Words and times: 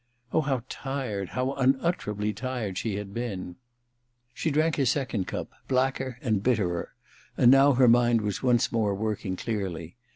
Oh, 0.33 0.41
how 0.41 0.63
tired, 0.67 1.29
how 1.29 1.53
unutterably 1.53 2.33
tired 2.33 2.75
she 2.75 2.95
had 2.95 3.13
been! 3.13 3.57
She 4.33 4.49
drank 4.49 4.79
a 4.79 4.85
second 4.87 5.27
cup, 5.27 5.51
blacker 5.67 6.17
and 6.23 6.41
bitterer, 6.41 6.95
and 7.37 7.51
now 7.51 7.73
her 7.73 7.87
mind 7.87 8.21
was 8.21 8.41
once 8.41 8.71
more 8.71 8.95
working 8.95 9.35
clearly. 9.35 9.97